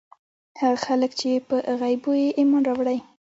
هغه 0.61 0.77
خلک 0.87 1.11
چې 1.19 1.29
په 1.47 1.55
غيبو 1.81 2.11
ئې 2.21 2.27
ايمان 2.39 2.61
راوړی 2.67 2.99